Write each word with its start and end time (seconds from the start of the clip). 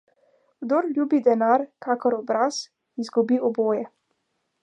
Kdor 0.63 0.87
ljubi 0.93 1.19
denar 1.27 1.63
kakor 1.87 2.17
obraz, 2.19 2.57
izgubi 3.05 3.39
oboje. 3.51 3.87